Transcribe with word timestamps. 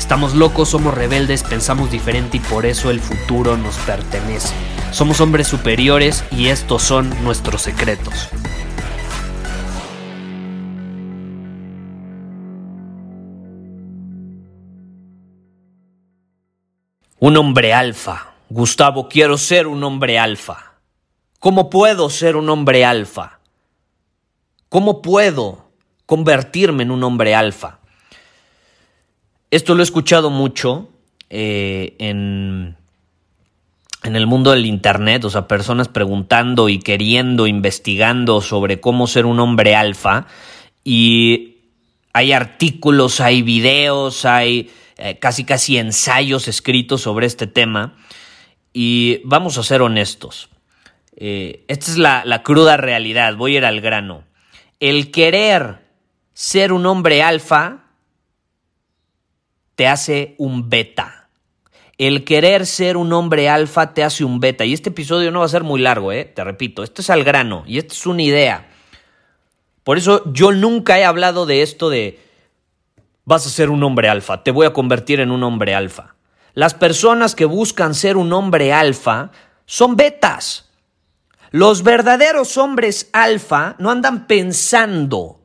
Estamos 0.00 0.34
locos, 0.34 0.70
somos 0.70 0.94
rebeldes, 0.94 1.44
pensamos 1.44 1.90
diferente 1.90 2.38
y 2.38 2.40
por 2.40 2.64
eso 2.64 2.90
el 2.90 3.00
futuro 3.00 3.58
nos 3.58 3.76
pertenece. 3.76 4.54
Somos 4.92 5.20
hombres 5.20 5.46
superiores 5.46 6.24
y 6.32 6.48
estos 6.48 6.82
son 6.82 7.22
nuestros 7.22 7.60
secretos. 7.60 8.30
Un 17.18 17.36
hombre 17.36 17.74
alfa. 17.74 18.32
Gustavo, 18.48 19.06
quiero 19.06 19.36
ser 19.36 19.66
un 19.66 19.84
hombre 19.84 20.18
alfa. 20.18 20.72
¿Cómo 21.38 21.68
puedo 21.68 22.08
ser 22.08 22.36
un 22.36 22.48
hombre 22.48 22.86
alfa? 22.86 23.38
¿Cómo 24.70 25.02
puedo 25.02 25.70
convertirme 26.06 26.84
en 26.84 26.90
un 26.90 27.04
hombre 27.04 27.34
alfa? 27.34 27.79
Esto 29.50 29.74
lo 29.74 29.82
he 29.82 29.84
escuchado 29.84 30.30
mucho 30.30 30.90
eh, 31.28 31.96
en, 31.98 32.76
en 34.04 34.16
el 34.16 34.26
mundo 34.28 34.52
del 34.52 34.64
Internet, 34.64 35.24
o 35.24 35.30
sea, 35.30 35.48
personas 35.48 35.88
preguntando 35.88 36.68
y 36.68 36.78
queriendo, 36.78 37.48
investigando 37.48 38.42
sobre 38.42 38.80
cómo 38.80 39.08
ser 39.08 39.26
un 39.26 39.40
hombre 39.40 39.74
alfa. 39.74 40.26
Y 40.84 41.56
hay 42.12 42.32
artículos, 42.32 43.20
hay 43.20 43.42
videos, 43.42 44.24
hay 44.24 44.70
eh, 44.98 45.18
casi 45.18 45.44
casi 45.44 45.78
ensayos 45.78 46.46
escritos 46.46 47.00
sobre 47.00 47.26
este 47.26 47.46
tema 47.46 47.96
y 48.72 49.20
vamos 49.24 49.58
a 49.58 49.62
ser 49.62 49.82
honestos. 49.82 50.48
Eh, 51.16 51.64
esta 51.68 51.90
es 51.90 51.98
la, 51.98 52.22
la 52.24 52.42
cruda 52.42 52.76
realidad, 52.76 53.34
voy 53.34 53.54
a 53.54 53.58
ir 53.58 53.64
al 53.64 53.80
grano. 53.80 54.24
El 54.78 55.10
querer 55.10 55.78
ser 56.34 56.72
un 56.72 56.86
hombre 56.86 57.22
alfa 57.22 57.79
te 59.80 59.88
hace 59.88 60.34
un 60.36 60.68
beta. 60.68 61.30
El 61.96 62.24
querer 62.24 62.66
ser 62.66 62.98
un 62.98 63.14
hombre 63.14 63.48
alfa 63.48 63.94
te 63.94 64.04
hace 64.04 64.24
un 64.24 64.38
beta. 64.38 64.66
Y 64.66 64.74
este 64.74 64.90
episodio 64.90 65.30
no 65.30 65.38
va 65.38 65.46
a 65.46 65.48
ser 65.48 65.64
muy 65.64 65.80
largo, 65.80 66.12
¿eh? 66.12 66.26
te 66.26 66.44
repito. 66.44 66.82
Esto 66.82 67.00
es 67.00 67.08
al 67.08 67.24
grano 67.24 67.64
y 67.66 67.78
esto 67.78 67.94
es 67.94 68.04
una 68.04 68.20
idea. 68.20 68.68
Por 69.82 69.96
eso 69.96 70.30
yo 70.34 70.52
nunca 70.52 70.98
he 70.98 71.06
hablado 71.06 71.46
de 71.46 71.62
esto 71.62 71.88
de 71.88 72.20
vas 73.24 73.46
a 73.46 73.48
ser 73.48 73.70
un 73.70 73.82
hombre 73.82 74.10
alfa, 74.10 74.42
te 74.44 74.50
voy 74.50 74.66
a 74.66 74.74
convertir 74.74 75.18
en 75.18 75.30
un 75.30 75.42
hombre 75.44 75.74
alfa. 75.74 76.14
Las 76.52 76.74
personas 76.74 77.34
que 77.34 77.46
buscan 77.46 77.94
ser 77.94 78.18
un 78.18 78.34
hombre 78.34 78.74
alfa 78.74 79.30
son 79.64 79.96
betas. 79.96 80.68
Los 81.52 81.82
verdaderos 81.84 82.58
hombres 82.58 83.08
alfa 83.14 83.76
no 83.78 83.90
andan 83.90 84.26
pensando 84.26 85.40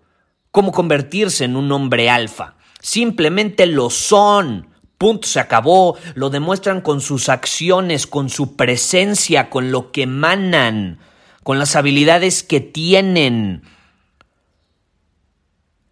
cómo 0.52 0.74
convertirse 0.74 1.46
en 1.46 1.56
un 1.56 1.72
hombre 1.72 2.10
alfa. 2.10 2.55
Simplemente 2.86 3.66
lo 3.66 3.90
son. 3.90 4.68
Punto, 5.00 5.28
se 5.28 5.40
acabó. 5.40 5.98
Lo 6.14 6.30
demuestran 6.30 6.82
con 6.82 7.02
sus 7.02 7.30
acciones, 7.30 8.06
con 8.06 8.30
su 8.30 8.56
presencia, 8.56 9.50
con 9.50 9.72
lo 9.72 9.92
que 9.92 10.04
emanan, 10.04 11.00
con 11.42 11.58
las 11.58 11.76
habilidades 11.76 12.44
que 12.44 12.60
tienen. 12.60 13.64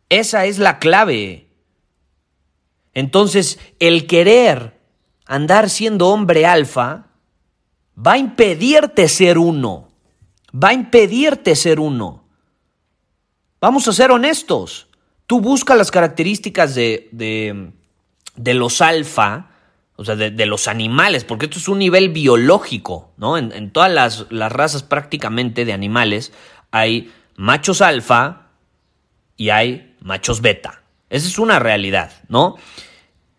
Esa 0.09 0.45
es 0.45 0.59
la 0.59 0.77
clave. 0.77 1.47
Entonces, 2.93 3.57
el 3.79 4.05
querer 4.05 4.79
andar 5.25 5.71
siendo 5.71 6.09
hombre 6.09 6.45
alfa 6.45 7.07
va 7.97 8.11
a 8.13 8.17
impedirte 8.19 9.09
ser 9.09 9.39
uno. 9.39 9.89
Va 10.53 10.69
a 10.69 10.73
impedirte 10.73 11.55
ser 11.55 11.79
uno. 11.79 12.27
Vamos 13.59 13.87
a 13.87 13.93
ser 13.93 14.11
honestos. 14.11 14.89
Tú 15.27 15.41
buscas 15.41 15.77
las 15.77 15.91
características 15.91 16.75
de, 16.75 17.09
de, 17.11 18.53
los 18.53 18.81
alfa, 18.81 19.49
o 19.95 20.03
sea, 20.03 20.15
de, 20.15 20.45
los 20.45 20.67
animales, 20.67 21.23
porque 21.23 21.45
esto 21.45 21.59
es 21.59 21.67
un 21.67 21.79
nivel 21.79 22.09
biológico, 22.09 23.11
¿no? 23.17 23.37
En, 23.37 23.51
en 23.51 23.71
todas 23.71 23.91
las, 23.91 24.25
las 24.29 24.51
razas 24.51 24.83
prácticamente 24.83 25.65
de 25.65 25.73
animales 25.73 26.33
hay 26.71 27.11
machos 27.35 27.81
alfa 27.81 28.47
y 29.37 29.49
hay 29.49 29.95
machos 30.01 30.41
beta. 30.41 30.83
Esa 31.09 31.27
es 31.27 31.37
una 31.37 31.59
realidad, 31.59 32.11
¿no? 32.27 32.57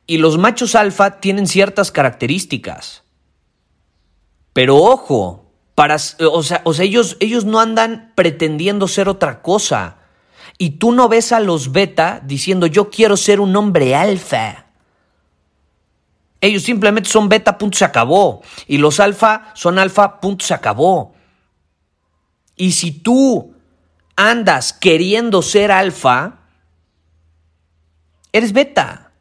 Y 0.07 0.19
los 0.19 0.39
machos 0.39 0.75
alfa 0.75 1.21
tienen 1.21 1.47
ciertas 1.47 1.91
características. 1.91 3.03
Pero 4.53 4.77
ojo, 4.77 5.51
para, 5.75 5.97
o 5.97 6.43
sea, 6.43 6.63
o 6.65 6.75
sea 6.75 6.85
ellos, 6.85 7.17
ellos 7.21 7.45
no 7.45 7.61
andan 7.61 8.13
pretendiendo 8.15 8.87
ser 8.87 9.09
otra 9.09 9.43
cosa. 9.43 9.99
Y 10.59 10.71
tú 10.71 10.93
no 10.93 11.09
ves 11.09 11.33
a 11.33 11.41
los 11.41 11.73
beta 11.73 12.21
diciendo 12.25 12.67
yo 12.67 12.91
quiero 12.91 13.17
ser 13.17 13.41
un 13.41 13.55
hombre 13.57 13.95
alfa. 13.95 14.67
Ellos 16.41 16.63
simplemente 16.63 17.09
son 17.09 17.29
beta, 17.29 17.57
punto, 17.57 17.79
se 17.79 17.85
acabó. 17.87 18.43
Y 18.67 18.77
los 18.77 19.01
alfa 19.01 19.53
son 19.55 19.79
alfa, 19.79 20.21
punto, 20.21 20.45
se 20.45 20.53
acabó. 20.53 21.15
Y 22.55 22.73
si 22.73 22.93
tú 22.93 23.55
andas 24.15 24.73
queriendo 24.73 25.41
ser 25.41 25.73
alfa, 25.73 26.41
eres 28.33 28.53
beta. 28.53 29.13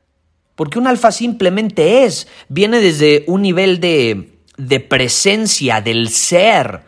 Porque 0.56 0.78
un 0.78 0.86
alfa 0.86 1.12
simplemente 1.12 2.04
es, 2.04 2.28
viene 2.50 2.80
desde 2.80 3.24
un 3.28 3.42
nivel 3.42 3.80
de, 3.80 4.38
de 4.58 4.80
presencia, 4.82 5.82
del 5.82 6.10
ser. 6.10 6.82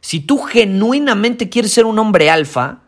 Si 0.00 0.20
tú 0.20 0.38
genuinamente 0.38 1.48
quieres 1.48 1.72
ser 1.72 1.84
un 1.84 1.98
hombre 1.98 2.30
alfa, 2.30 2.80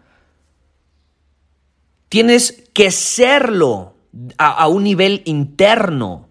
tienes 2.12 2.65
que 2.75 2.91
serlo 2.91 3.95
a, 4.37 4.69
un 4.69 4.84
nivel 4.84 5.23
interno. 5.25 6.28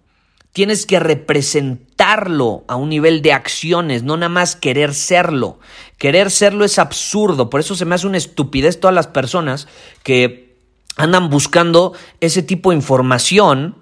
Tienes 0.53 0.86
que 0.86 1.00
representarlo 1.00 2.66
a 2.68 2.75
un 2.75 2.90
nivel 2.90 3.24
de 3.24 3.34
acciones, 3.34 4.03
no 4.03 4.16
nada 4.16 4.30
más 4.30 4.56
querer 4.56 4.94
serlo. 4.94 5.58
Querer 5.97 6.30
serlo 6.30 6.66
es 6.66 6.78
absurdo, 6.78 7.50
por 7.50 7.62
eso 7.62 7.75
se 7.75 7.86
me 7.86 7.96
hace 7.96 8.06
una 8.06 8.19
estupidez 8.19 8.80
todas 8.80 8.94
las 8.94 9.08
personas 9.08 9.68
que 10.03 10.56
andan 10.97 11.31
buscando 11.31 11.94
ese 12.19 12.44
tipo 12.44 12.69
de 12.69 12.75
información 12.75 13.78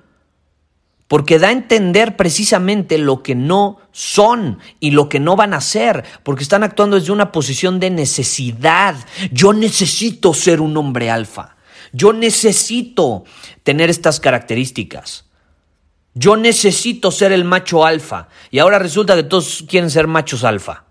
porque 1.09 1.37
da 1.37 1.49
a 1.49 1.51
entender 1.51 2.15
precisamente 2.15 2.97
lo 2.97 3.23
que 3.23 3.35
no 3.35 3.79
son 3.91 4.59
y 4.79 4.91
lo 4.91 5.09
que 5.09 5.19
no 5.19 5.35
van 5.35 5.53
a 5.53 5.59
ser, 5.59 6.05
porque 6.23 6.43
están 6.43 6.63
actuando 6.63 6.97
desde 6.97 7.11
una 7.11 7.33
posición 7.33 7.81
de 7.81 7.89
necesidad. 7.89 8.95
Yo 9.33 9.51
necesito 9.51 10.33
ser 10.33 10.61
un 10.61 10.77
hombre 10.77 11.09
alfa. 11.09 11.57
Yo 11.91 12.13
necesito 12.13 13.23
tener 13.63 13.89
estas 13.89 14.19
características. 14.19 15.25
Yo 16.13 16.35
necesito 16.37 17.11
ser 17.11 17.31
el 17.31 17.45
macho 17.45 17.85
alfa. 17.85 18.27
Y 18.51 18.59
ahora 18.59 18.79
resulta 18.79 19.15
que 19.15 19.23
todos 19.23 19.63
quieren 19.67 19.89
ser 19.89 20.07
machos 20.07 20.43
alfa. 20.43 20.85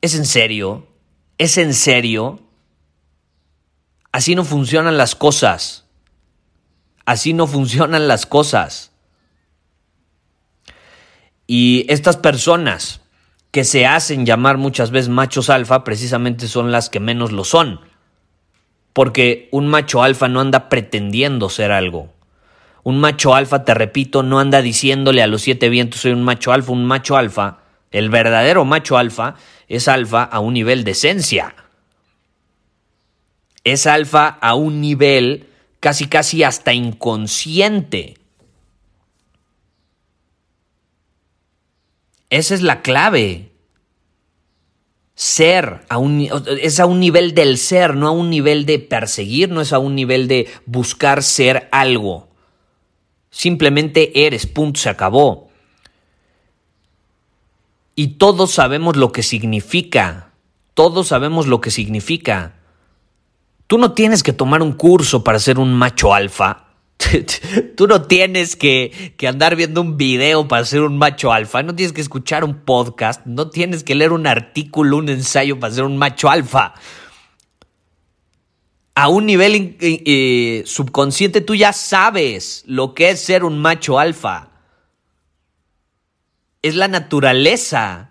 ¿Es 0.00 0.14
en 0.14 0.26
serio? 0.26 0.86
¿Es 1.38 1.58
en 1.58 1.74
serio? 1.74 2.40
Así 4.12 4.34
no 4.34 4.44
funcionan 4.44 4.96
las 4.96 5.14
cosas. 5.14 5.84
Así 7.04 7.32
no 7.32 7.46
funcionan 7.46 8.08
las 8.08 8.26
cosas. 8.26 8.92
Y 11.46 11.86
estas 11.88 12.16
personas 12.16 13.00
que 13.50 13.64
se 13.64 13.86
hacen 13.86 14.26
llamar 14.26 14.58
muchas 14.58 14.90
veces 14.90 15.08
machos 15.08 15.48
alfa 15.48 15.84
precisamente 15.84 16.48
son 16.48 16.70
las 16.70 16.90
que 16.90 17.00
menos 17.00 17.32
lo 17.32 17.44
son 17.44 17.80
porque 18.98 19.48
un 19.52 19.68
macho 19.68 20.02
alfa 20.02 20.26
no 20.26 20.40
anda 20.40 20.68
pretendiendo 20.68 21.50
ser 21.50 21.70
algo. 21.70 22.12
Un 22.82 22.98
macho 22.98 23.32
alfa, 23.32 23.64
te 23.64 23.72
repito, 23.72 24.24
no 24.24 24.40
anda 24.40 24.60
diciéndole 24.60 25.22
a 25.22 25.28
los 25.28 25.42
siete 25.42 25.68
vientos 25.68 26.00
soy 26.00 26.10
un 26.10 26.24
macho 26.24 26.52
alfa, 26.52 26.72
un 26.72 26.84
macho 26.84 27.16
alfa. 27.16 27.60
El 27.92 28.10
verdadero 28.10 28.64
macho 28.64 28.98
alfa 28.98 29.36
es 29.68 29.86
alfa 29.86 30.24
a 30.24 30.40
un 30.40 30.52
nivel 30.52 30.82
de 30.82 30.90
esencia. 30.90 31.54
Es 33.62 33.86
alfa 33.86 34.36
a 34.40 34.56
un 34.56 34.80
nivel 34.80 35.46
casi 35.78 36.08
casi 36.08 36.42
hasta 36.42 36.72
inconsciente. 36.72 38.18
Esa 42.30 42.52
es 42.52 42.62
la 42.62 42.82
clave. 42.82 43.52
Ser, 45.20 45.80
a 45.88 45.98
un, 45.98 46.28
es 46.60 46.78
a 46.78 46.86
un 46.86 47.00
nivel 47.00 47.34
del 47.34 47.58
ser, 47.58 47.96
no 47.96 48.06
a 48.06 48.12
un 48.12 48.30
nivel 48.30 48.66
de 48.66 48.78
perseguir, 48.78 49.50
no 49.50 49.60
es 49.60 49.72
a 49.72 49.80
un 49.80 49.96
nivel 49.96 50.28
de 50.28 50.46
buscar 50.64 51.24
ser 51.24 51.68
algo. 51.72 52.28
Simplemente 53.28 54.26
eres, 54.26 54.46
punto, 54.46 54.78
se 54.78 54.88
acabó. 54.88 55.48
Y 57.96 58.18
todos 58.18 58.52
sabemos 58.52 58.96
lo 58.96 59.10
que 59.10 59.24
significa. 59.24 60.30
Todos 60.74 61.08
sabemos 61.08 61.48
lo 61.48 61.60
que 61.60 61.72
significa. 61.72 62.54
Tú 63.66 63.76
no 63.76 63.94
tienes 63.94 64.22
que 64.22 64.32
tomar 64.32 64.62
un 64.62 64.72
curso 64.72 65.24
para 65.24 65.40
ser 65.40 65.58
un 65.58 65.74
macho 65.74 66.14
alfa. 66.14 66.67
Tú 67.76 67.86
no 67.86 68.02
tienes 68.02 68.56
que, 68.56 69.14
andar 69.26 69.56
viendo 69.56 69.80
un 69.80 69.96
video 69.96 70.48
para 70.48 70.64
ser 70.64 70.82
un 70.82 70.98
macho 70.98 71.32
alfa, 71.32 71.62
no 71.62 71.74
tienes 71.74 71.92
que 71.92 72.00
escuchar 72.00 72.44
un 72.44 72.64
podcast, 72.64 73.24
no 73.26 73.50
tienes 73.50 73.84
que 73.84 73.94
leer 73.94 74.12
un 74.12 74.26
artículo, 74.26 74.96
un 74.96 75.08
ensayo 75.08 75.58
para 75.58 75.74
ser 75.74 75.84
un 75.84 75.96
macho 75.96 76.28
alfa. 76.28 76.74
A 78.94 79.08
un 79.08 79.26
nivel 79.26 79.76
eh, 79.80 80.62
subconsciente 80.66 81.40
tú 81.40 81.54
ya 81.54 81.72
sabes 81.72 82.64
lo 82.66 82.94
que 82.94 83.10
es 83.10 83.20
ser 83.20 83.44
un 83.44 83.58
macho 83.58 83.98
alfa. 83.98 84.50
Es 86.62 86.74
la 86.74 86.88
naturaleza. 86.88 88.10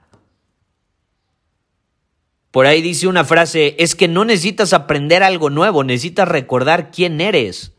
Por 2.51 2.65
ahí 2.65 2.81
dice 2.81 3.07
una 3.07 3.25
frase, 3.25 3.75
es 3.77 3.95
que 3.95 4.07
no 4.07 4.23
necesitas 4.23 4.71
aprender 4.71 5.23
algo 5.23 5.49
nuevo, 5.49 5.83
necesitas 5.83 6.27
recordar 6.27 6.89
quién 6.89 7.19
eres. 7.19 7.76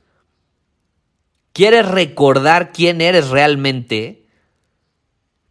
¿Quieres 1.53 1.87
recordar 1.89 2.73
quién 2.73 3.00
eres 3.00 3.29
realmente? 3.29 4.27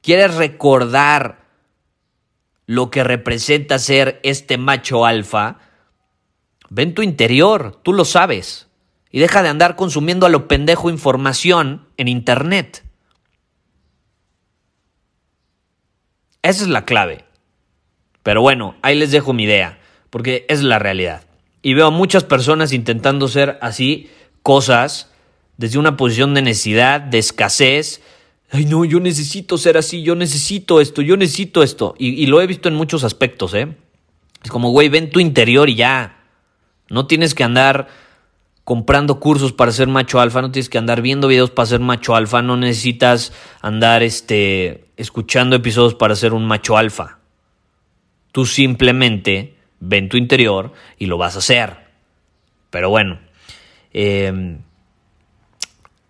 ¿Quieres 0.01 0.35
recordar 0.35 1.45
lo 2.65 2.89
que 2.89 3.03
representa 3.03 3.79
ser 3.79 4.19
este 4.23 4.57
macho 4.57 5.05
alfa? 5.05 5.59
Ven 6.69 6.93
tu 6.93 7.01
interior, 7.01 7.79
tú 7.83 7.93
lo 7.93 8.05
sabes. 8.05 8.67
Y 9.11 9.19
deja 9.19 9.41
de 9.41 9.49
andar 9.49 9.75
consumiendo 9.75 10.25
a 10.25 10.29
lo 10.29 10.47
pendejo 10.47 10.89
información 10.89 11.87
en 11.97 12.07
Internet. 12.07 12.83
Esa 16.41 16.63
es 16.63 16.69
la 16.69 16.85
clave. 16.85 17.25
Pero 18.23 18.41
bueno, 18.41 18.75
ahí 18.81 18.95
les 18.95 19.11
dejo 19.11 19.33
mi 19.33 19.43
idea, 19.43 19.79
porque 20.09 20.45
es 20.49 20.61
la 20.61 20.79
realidad. 20.79 21.23
Y 21.61 21.73
veo 21.73 21.87
a 21.87 21.91
muchas 21.91 22.23
personas 22.23 22.73
intentando 22.73 23.27
ser 23.27 23.57
así 23.61 24.11
cosas 24.43 25.13
desde 25.57 25.79
una 25.79 25.97
posición 25.97 26.33
de 26.33 26.41
necesidad, 26.41 27.01
de 27.01 27.17
escasez. 27.17 28.01
Ay, 28.51 28.65
no, 28.65 28.85
yo 28.85 28.99
necesito 28.99 29.57
ser 29.57 29.77
así, 29.77 30.03
yo 30.03 30.15
necesito 30.15 30.79
esto, 30.79 31.01
yo 31.01 31.17
necesito 31.17 31.63
esto. 31.63 31.95
Y, 31.97 32.25
lo 32.27 32.41
he 32.41 32.47
visto 32.47 32.69
en 32.69 32.75
muchos 32.75 33.03
aspectos, 33.03 33.53
¿eh? 33.53 33.75
Es 34.43 34.51
como, 34.51 34.69
güey, 34.69 34.87
ven 34.87 35.09
tu 35.09 35.19
interior 35.19 35.67
y 35.69 35.75
ya. 35.75 36.23
No 36.89 37.07
tienes 37.07 37.35
que 37.35 37.43
andar 37.43 37.87
comprando 38.63 39.19
cursos 39.19 39.51
para 39.51 39.71
ser 39.71 39.87
macho 39.87 40.19
alfa, 40.19 40.41
no 40.41 40.51
tienes 40.51 40.69
que 40.69 40.77
andar 40.77 41.01
viendo 41.01 41.27
videos 41.27 41.51
para 41.51 41.65
ser 41.65 41.79
macho 41.79 42.15
alfa, 42.15 42.41
no 42.41 42.55
necesitas 42.55 43.33
andar 43.61 44.03
este, 44.03 44.85
escuchando 44.95 45.55
episodios 45.55 45.95
para 45.95 46.15
ser 46.15 46.33
un 46.33 46.45
macho 46.45 46.77
alfa. 46.77 47.19
Tú 48.31 48.45
simplemente 48.45 49.55
ven 49.79 50.09
tu 50.09 50.17
interior 50.17 50.73
y 50.97 51.07
lo 51.07 51.17
vas 51.17 51.35
a 51.35 51.39
hacer. 51.39 51.77
Pero 52.69 52.89
bueno, 52.89 53.19
eh, 53.93 54.59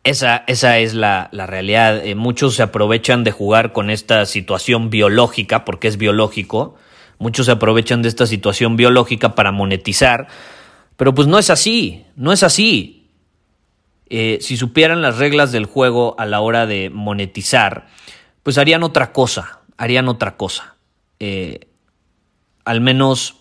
esa, 0.08 0.46
esa 0.48 0.78
es 0.78 0.94
la, 0.94 1.30
realidad. 1.34 2.06
Eh, 2.06 2.16
muchos 2.16 2.56
se 2.56 2.64
aprovechan 2.64 3.26
de 3.26 3.32
jugar 3.32 3.74
con 3.74 3.90
esta 3.90 4.26
situación 4.26 4.90
biológica, 4.90 5.66
porque 5.66 5.90
es 5.90 5.98
biológico. 5.98 6.76
Muchos 7.20 7.48
se 7.48 7.52
aprovechan 7.52 8.02
de 8.02 8.08
esta 8.08 8.26
situación 8.26 8.78
biológica 8.78 9.36
para 9.36 9.52
monetizar. 9.52 10.28
Pero 10.96 11.14
pues 11.14 11.28
no 11.28 11.38
es 11.38 11.50
así, 11.50 12.06
no 12.16 12.32
es 12.32 12.44
así. 12.44 13.10
Eh, 14.10 14.38
si 14.40 14.56
supieran 14.56 15.02
las 15.02 15.18
reglas 15.18 15.52
del 15.52 15.66
juego 15.66 16.16
a 16.18 16.26
la 16.26 16.40
hora 16.40 16.66
de 16.66 16.90
monetizar, 16.90 17.88
pues 18.44 18.58
harían 18.58 18.84
otra 18.84 19.12
cosa, 19.12 19.60
harían 19.76 20.08
otra 20.08 20.38
cosa. 20.38 20.78
Eh, 21.20 21.68
al 22.64 22.80
menos 22.80 23.36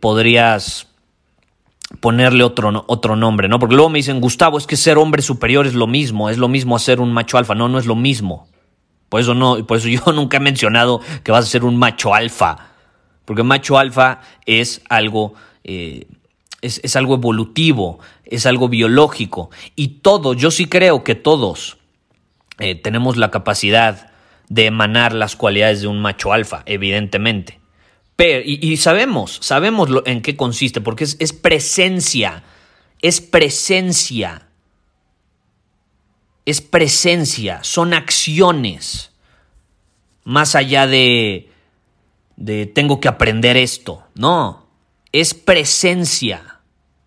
podrías 0.00 0.86
ponerle 2.00 2.44
otro, 2.44 2.84
otro 2.88 3.16
nombre, 3.16 3.48
¿no? 3.48 3.58
Porque 3.58 3.74
luego 3.74 3.90
me 3.90 3.98
dicen, 3.98 4.20
Gustavo, 4.20 4.58
es 4.58 4.66
que 4.66 4.76
ser 4.76 4.98
hombre 4.98 5.22
superior 5.22 5.66
es 5.66 5.74
lo 5.74 5.86
mismo, 5.86 6.30
es 6.30 6.38
lo 6.38 6.48
mismo 6.48 6.76
hacer 6.76 7.00
un 7.00 7.12
macho 7.12 7.38
alfa. 7.38 7.54
No, 7.54 7.68
no 7.68 7.78
es 7.78 7.86
lo 7.86 7.94
mismo. 7.94 8.48
Por 9.08 9.20
eso 9.20 9.34
no, 9.34 9.64
por 9.66 9.78
eso 9.78 9.88
yo 10.06 10.12
nunca 10.12 10.38
he 10.38 10.40
mencionado 10.40 11.00
que 11.22 11.32
vas 11.32 11.44
a 11.44 11.48
ser 11.48 11.64
un 11.64 11.76
macho 11.76 12.14
alfa. 12.14 12.70
Porque 13.24 13.42
macho 13.42 13.78
alfa 13.78 14.20
es 14.44 14.82
algo, 14.88 15.34
eh, 15.64 16.06
es, 16.60 16.96
algo 16.96 17.14
evolutivo, 17.14 17.98
es 18.24 18.46
algo 18.46 18.68
biológico. 18.68 19.50
Y 19.74 20.00
todos, 20.00 20.36
yo 20.36 20.50
sí 20.50 20.66
creo 20.66 21.02
que 21.02 21.14
todos 21.14 21.78
eh, 22.58 22.76
tenemos 22.76 23.16
la 23.16 23.30
capacidad 23.30 24.12
de 24.48 24.66
emanar 24.66 25.12
las 25.12 25.34
cualidades 25.34 25.80
de 25.80 25.88
un 25.88 26.00
macho 26.00 26.32
alfa, 26.32 26.62
evidentemente 26.66 27.60
y, 28.18 28.76
sabemos, 28.78 29.38
sabemos 29.42 29.90
en 30.06 30.22
qué 30.22 30.36
consiste, 30.36 30.80
porque 30.80 31.04
es, 31.04 31.16
es 31.20 31.32
presencia, 31.32 32.44
es 33.02 33.20
presencia, 33.20 34.48
es 36.46 36.60
presencia, 36.62 37.62
son 37.62 37.92
acciones, 37.92 39.12
más 40.24 40.54
allá 40.54 40.86
de, 40.86 41.50
de 42.36 42.66
tengo 42.66 43.00
que 43.00 43.08
aprender 43.08 43.56
esto, 43.56 44.02
no, 44.14 44.66
es 45.12 45.34
presencia, 45.34 46.60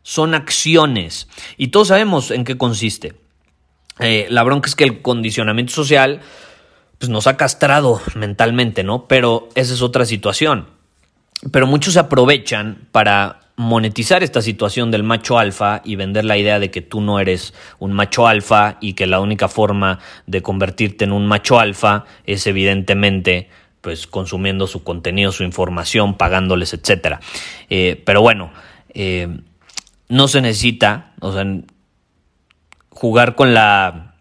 son 0.03 0.35
acciones, 0.35 1.27
y 1.57 1.69
todos 1.69 1.87
sabemos 1.87 2.29
en 2.29 2.43
qué 2.43 2.57
consiste. 2.57 3.15
Eh, 3.99 4.27
la 4.29 4.43
bronca 4.43 4.69
es 4.69 4.75
que 4.75 4.85
el 4.85 5.01
condicionamiento 5.01 5.73
social 5.73 6.21
pues, 6.97 7.09
nos 7.09 7.27
ha 7.27 7.35
castrado 7.35 8.01
mentalmente, 8.15 8.83
¿no? 8.83 9.07
Pero 9.07 9.49
esa 9.55 9.73
es 9.73 9.81
otra 9.81 10.05
situación. 10.05 10.78
Pero 11.51 11.67
muchos 11.67 11.93
se 11.93 11.99
aprovechan 11.99 12.87
para 12.91 13.39
monetizar 13.55 14.23
esta 14.23 14.41
situación 14.41 14.89
del 14.89 15.03
macho 15.03 15.37
alfa 15.37 15.81
y 15.83 15.95
vender 15.95 16.23
la 16.23 16.37
idea 16.37 16.59
de 16.59 16.71
que 16.71 16.81
tú 16.81 17.01
no 17.01 17.19
eres 17.19 17.53
un 17.77 17.91
macho 17.91 18.25
alfa 18.25 18.77
y 18.79 18.93
que 18.93 19.05
la 19.05 19.19
única 19.19 19.49
forma 19.49 19.99
de 20.27 20.41
convertirte 20.41 21.03
en 21.03 21.11
un 21.11 21.27
macho 21.27 21.59
alfa 21.59 22.05
es 22.25 22.47
evidentemente 22.47 23.49
pues 23.81 24.07
consumiendo 24.07 24.65
su 24.67 24.83
contenido, 24.83 25.31
su 25.31 25.43
información, 25.43 26.15
pagándoles, 26.15 26.73
etcétera. 26.73 27.19
Eh, 27.69 28.01
pero 28.05 28.21
bueno, 28.21 28.51
eh, 28.93 29.27
no 30.07 30.27
se 30.27 30.41
necesita, 30.41 31.13
o 31.19 31.33
sea, 31.33 31.45
jugar 32.91 33.35
con 33.35 33.53
la 33.53 34.15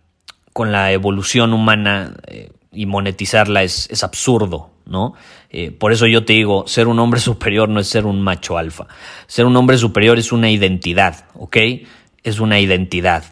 con 0.52 0.72
la 0.72 0.90
evolución 0.90 1.52
humana 1.52 2.16
eh, 2.26 2.50
y 2.72 2.86
monetizarla 2.86 3.62
es, 3.62 3.88
es 3.90 4.02
absurdo, 4.02 4.72
¿no? 4.88 5.14
Eh, 5.50 5.70
por 5.70 5.92
eso 5.92 6.06
yo 6.06 6.24
te 6.24 6.32
digo, 6.32 6.66
ser 6.66 6.88
un 6.88 6.98
hombre 6.98 7.20
superior 7.30 7.68
no 7.68 7.80
es 7.80 7.88
ser 7.88 8.06
un 8.06 8.20
macho 8.20 8.58
alfa. 8.58 8.86
Ser 9.26 9.46
un 9.46 9.56
hombre 9.56 9.78
superior 9.78 10.18
es 10.18 10.32
una 10.32 10.50
identidad, 10.50 11.26
¿ok? 11.34 11.56
Es 12.24 12.40
una 12.40 12.58
identidad 12.58 13.24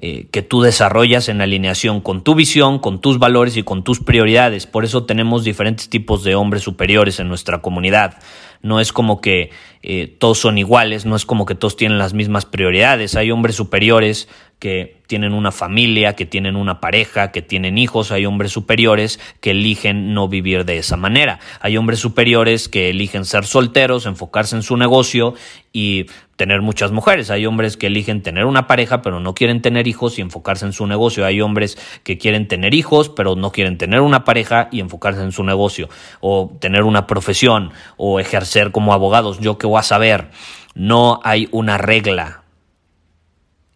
eh, 0.00 0.28
que 0.30 0.42
tú 0.42 0.62
desarrollas 0.62 1.28
en 1.28 1.40
alineación 1.40 2.00
con 2.00 2.22
tu 2.22 2.36
visión, 2.36 2.78
con 2.78 3.00
tus 3.00 3.18
valores 3.18 3.56
y 3.56 3.64
con 3.64 3.82
tus 3.82 3.98
prioridades. 3.98 4.64
Por 4.64 4.84
eso 4.84 5.04
tenemos 5.04 5.42
diferentes 5.42 5.88
tipos 5.88 6.22
de 6.22 6.36
hombres 6.36 6.62
superiores 6.62 7.18
en 7.18 7.26
nuestra 7.26 7.60
comunidad. 7.60 8.18
No 8.62 8.78
es 8.78 8.92
como 8.92 9.20
que 9.20 9.50
eh, 9.82 10.06
todos 10.06 10.38
son 10.38 10.56
iguales, 10.56 11.04
no 11.04 11.16
es 11.16 11.26
como 11.26 11.46
que 11.46 11.56
todos 11.56 11.76
tienen 11.76 11.98
las 11.98 12.14
mismas 12.14 12.46
prioridades. 12.46 13.16
Hay 13.16 13.32
hombres 13.32 13.56
superiores 13.56 14.28
que 14.58 14.98
tienen 15.06 15.32
una 15.32 15.52
familia, 15.52 16.14
que 16.16 16.26
tienen 16.26 16.56
una 16.56 16.80
pareja, 16.80 17.30
que 17.30 17.42
tienen 17.42 17.78
hijos, 17.78 18.10
hay 18.10 18.26
hombres 18.26 18.52
superiores 18.52 19.20
que 19.40 19.52
eligen 19.52 20.12
no 20.14 20.28
vivir 20.28 20.64
de 20.64 20.78
esa 20.78 20.96
manera. 20.96 21.38
Hay 21.60 21.76
hombres 21.76 22.00
superiores 22.00 22.68
que 22.68 22.90
eligen 22.90 23.24
ser 23.24 23.44
solteros, 23.44 24.06
enfocarse 24.06 24.56
en 24.56 24.62
su 24.62 24.76
negocio 24.76 25.34
y 25.72 26.06
tener 26.36 26.60
muchas 26.60 26.92
mujeres. 26.92 27.30
Hay 27.30 27.46
hombres 27.46 27.76
que 27.76 27.86
eligen 27.86 28.22
tener 28.22 28.46
una 28.46 28.66
pareja 28.66 29.00
pero 29.00 29.20
no 29.20 29.34
quieren 29.34 29.62
tener 29.62 29.86
hijos 29.86 30.18
y 30.18 30.22
enfocarse 30.22 30.66
en 30.66 30.72
su 30.72 30.86
negocio. 30.86 31.24
Hay 31.24 31.40
hombres 31.40 31.78
que 32.02 32.18
quieren 32.18 32.48
tener 32.48 32.74
hijos 32.74 33.08
pero 33.08 33.36
no 33.36 33.52
quieren 33.52 33.78
tener 33.78 34.00
una 34.00 34.24
pareja 34.24 34.68
y 34.72 34.80
enfocarse 34.80 35.22
en 35.22 35.32
su 35.32 35.44
negocio. 35.44 35.88
O 36.20 36.56
tener 36.60 36.82
una 36.82 37.06
profesión 37.06 37.70
o 37.96 38.18
ejercer 38.18 38.72
como 38.72 38.92
abogados. 38.92 39.38
Yo 39.40 39.56
qué 39.56 39.66
voy 39.66 39.78
a 39.78 39.82
saber. 39.82 40.30
No 40.74 41.20
hay 41.24 41.48
una 41.50 41.78
regla 41.78 42.37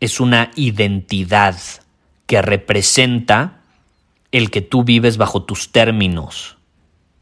es 0.02 0.18
una 0.18 0.50
identidad 0.56 1.56
que 2.26 2.42
representa 2.42 3.60
el 4.32 4.50
que 4.50 4.60
tú 4.60 4.82
vives 4.82 5.16
bajo 5.16 5.44
tus 5.44 5.70
términos, 5.70 6.56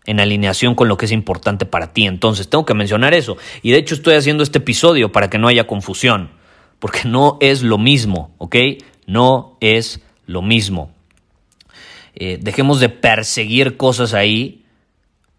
en 0.06 0.18
alineación 0.18 0.74
con 0.74 0.88
lo 0.88 0.96
que 0.96 1.04
es 1.04 1.12
importante 1.12 1.66
para 1.66 1.92
ti. 1.92 2.06
Entonces, 2.06 2.48
tengo 2.48 2.64
que 2.64 2.72
mencionar 2.72 3.12
eso. 3.12 3.36
Y 3.60 3.72
de 3.72 3.76
hecho 3.76 3.94
estoy 3.94 4.14
haciendo 4.14 4.42
este 4.42 4.60
episodio 4.60 5.12
para 5.12 5.28
que 5.28 5.36
no 5.36 5.48
haya 5.48 5.66
confusión, 5.66 6.30
porque 6.78 7.02
no 7.04 7.36
es 7.40 7.60
lo 7.60 7.76
mismo, 7.76 8.34
¿ok? 8.38 8.56
No 9.06 9.58
es 9.60 10.00
lo 10.24 10.40
mismo. 10.40 10.90
eh, 12.14 12.38
dejemos 12.40 12.80
de 12.80 12.88
perseguir 12.88 13.76
cosas 13.76 14.14
ahí 14.14 14.64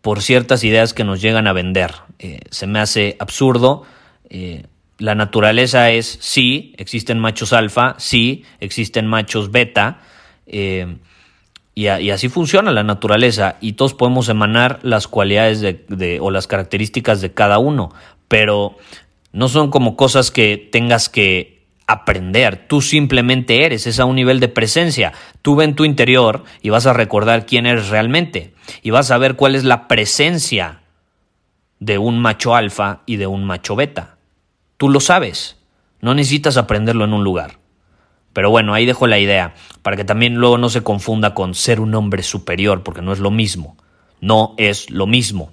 por 0.01 0.21
ciertas 0.21 0.63
ideas 0.63 0.93
que 0.93 1.03
nos 1.03 1.21
llegan 1.21 1.47
a 1.47 1.53
vender. 1.53 1.93
Eh, 2.19 2.41
se 2.51 2.67
me 2.67 2.79
hace 2.79 3.15
absurdo. 3.19 3.83
Eh, 4.29 4.65
la 5.01 5.15
naturaleza 5.15 5.89
es 5.89 6.19
sí, 6.21 6.75
existen 6.77 7.17
machos 7.17 7.53
alfa, 7.53 7.95
sí, 7.97 8.45
existen 8.59 9.07
machos 9.07 9.51
beta. 9.51 9.99
Y, 11.73 11.87
así 11.87 12.29
funciona 12.29 12.71
la 12.71 12.83
naturaleza 12.83 13.55
y 13.61 13.73
todos 13.73 13.95
podemos 13.95 14.29
emanar 14.29 14.79
las 14.83 15.07
cualidades 15.07 15.61
de, 15.61 16.19
o 16.21 16.29
las 16.29 16.45
características 16.45 17.19
de 17.19 17.33
cada 17.33 17.57
uno, 17.57 17.91
pero 18.27 18.77
no 19.31 19.47
son 19.47 19.71
como 19.71 19.95
cosas 19.95 20.29
que 20.29 20.69
tengas 20.71 21.09
que 21.09 21.63
aprender, 21.87 22.67
tú 22.67 22.81
simplemente 22.81 23.65
eres, 23.65 23.87
es 23.87 23.99
a 23.99 24.05
un 24.05 24.15
nivel 24.15 24.39
de 24.39 24.49
presencia, 24.49 25.13
tú 25.41 25.59
en 25.61 25.73
tu 25.73 25.83
interior 25.83 26.43
y 26.61 26.69
vas 26.69 26.85
a 26.85 26.93
recordar 26.93 27.47
quién 27.47 27.65
eres 27.65 27.89
realmente 27.89 28.53
y 28.83 28.91
vas 28.91 29.09
a 29.09 29.17
ver 29.17 29.35
cuál 29.35 29.55
es 29.55 29.63
la 29.63 29.87
presencia 29.87 30.81
de 31.79 31.97
un 31.97 32.19
macho 32.19 32.55
alfa 32.55 33.01
y 33.07 33.15
de 33.15 33.25
un 33.25 33.43
macho 33.43 33.75
beta. 33.75 34.17
Tú 34.81 34.89
lo 34.89 34.99
sabes, 34.99 35.57
no 36.01 36.15
necesitas 36.15 36.57
aprenderlo 36.57 37.05
en 37.05 37.13
un 37.13 37.23
lugar. 37.23 37.59
Pero 38.33 38.49
bueno, 38.49 38.73
ahí 38.73 38.87
dejo 38.87 39.05
la 39.05 39.19
idea, 39.19 39.53
para 39.83 39.95
que 39.95 40.03
también 40.03 40.33
luego 40.33 40.57
no 40.57 40.71
se 40.71 40.81
confunda 40.81 41.35
con 41.35 41.53
ser 41.53 41.79
un 41.79 41.93
hombre 41.93 42.23
superior, 42.23 42.81
porque 42.81 43.03
no 43.03 43.13
es 43.13 43.19
lo 43.19 43.29
mismo. 43.29 43.77
No 44.21 44.55
es 44.57 44.89
lo 44.89 45.05
mismo. 45.05 45.51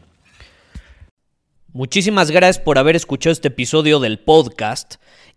Muchísimas 1.74 2.30
gracias 2.30 2.58
por 2.58 2.78
haber 2.78 2.96
escuchado 2.96 3.32
este 3.32 3.48
episodio 3.48 4.00
del 4.00 4.18
podcast. 4.18 4.94